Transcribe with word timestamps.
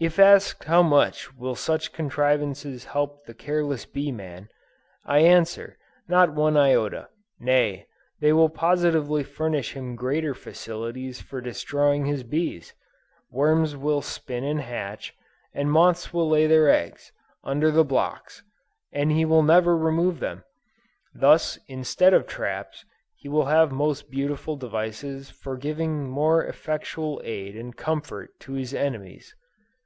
If 0.00 0.18
asked 0.18 0.64
how 0.64 0.82
much 0.82 1.34
will 1.34 1.54
such 1.54 1.94
contrivances 1.94 2.84
help 2.84 3.24
the 3.24 3.32
careless 3.32 3.86
bee 3.86 4.12
man, 4.12 4.50
I 5.06 5.20
answer, 5.20 5.78
not 6.06 6.34
one 6.34 6.58
iota; 6.58 7.08
nay, 7.40 7.86
they 8.20 8.30
will 8.30 8.50
positively 8.50 9.22
furnish 9.22 9.72
him 9.72 9.96
greater 9.96 10.34
facilities 10.34 11.22
for 11.22 11.40
destroying 11.40 12.04
his 12.04 12.22
bees. 12.22 12.74
Worms 13.30 13.76
will 13.78 14.02
spin 14.02 14.44
and 14.44 14.60
hatch, 14.60 15.14
and 15.54 15.70
moths 15.72 16.12
will 16.12 16.28
lay 16.28 16.46
their 16.46 16.68
eggs, 16.68 17.10
under 17.42 17.70
the 17.70 17.84
blocks, 17.84 18.42
and 18.92 19.10
he 19.10 19.24
will 19.24 19.42
never 19.44 19.74
remove 19.74 20.20
them: 20.20 20.44
thus 21.14 21.58
instead 21.66 22.12
of 22.12 22.26
traps 22.26 22.84
he 23.14 23.30
will 23.30 23.46
have 23.46 23.72
most 23.72 24.10
beautiful 24.10 24.54
devices 24.56 25.30
for 25.30 25.56
giving 25.56 26.10
more 26.10 26.44
effectual 26.44 27.22
aid 27.24 27.56
and 27.56 27.78
comfort 27.78 28.38
to 28.40 28.52
his 28.52 28.74
enemies. 28.74 29.34